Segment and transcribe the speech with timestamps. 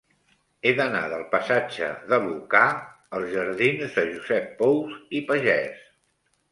[0.67, 2.63] He d'anar del passatge de Lucà
[3.19, 5.91] als jardins de Josep Pous i Pagès.